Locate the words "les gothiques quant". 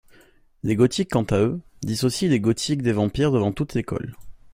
0.63-1.27